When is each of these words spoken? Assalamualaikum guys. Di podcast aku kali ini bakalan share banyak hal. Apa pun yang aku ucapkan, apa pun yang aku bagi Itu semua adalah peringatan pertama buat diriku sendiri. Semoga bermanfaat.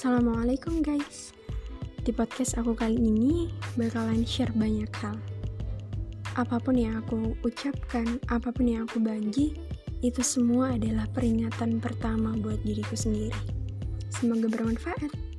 Assalamualaikum 0.00 0.80
guys. 0.80 1.36
Di 2.00 2.08
podcast 2.08 2.56
aku 2.56 2.72
kali 2.72 2.96
ini 2.96 3.52
bakalan 3.76 4.24
share 4.24 4.48
banyak 4.56 4.88
hal. 4.96 5.12
Apa 6.40 6.56
pun 6.56 6.72
yang 6.72 7.04
aku 7.04 7.36
ucapkan, 7.44 8.16
apa 8.32 8.48
pun 8.48 8.64
yang 8.64 8.88
aku 8.88 8.96
bagi 8.96 9.60
Itu 10.00 10.24
semua 10.24 10.72
adalah 10.80 11.04
peringatan 11.12 11.84
pertama 11.84 12.32
buat 12.32 12.64
diriku 12.64 12.96
sendiri. 12.96 13.36
Semoga 14.08 14.48
bermanfaat. 14.48 15.29